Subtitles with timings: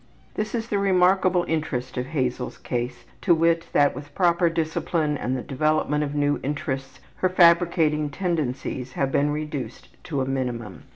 [0.33, 5.37] This is the remarkable interest of Hazel's case, to wit, that with proper discipline and
[5.37, 10.85] the development of new interests her fabricating tendencies have been reduced to a minimum.